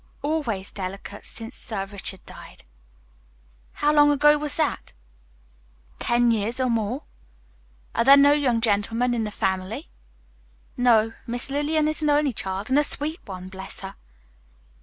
[0.23, 2.63] "Always delicate since Sir Richard died."
[3.73, 4.93] "How long ago was that?"
[5.99, 7.03] "Ten years or more."
[7.93, 9.89] "Are there no young gentlemen in the family?"
[10.75, 13.93] "No, Miss Lillian is an only child, and a sweet one, bless her!"